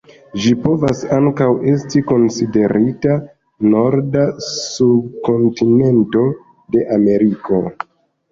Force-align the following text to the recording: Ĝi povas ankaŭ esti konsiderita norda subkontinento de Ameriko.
Ĝi 0.43 0.51
povas 0.61 1.01
ankaŭ 1.17 1.49
esti 1.71 1.99
konsiderita 2.11 3.17
norda 3.73 4.23
subkontinento 4.47 6.25
de 6.77 6.81
Ameriko. 6.97 7.61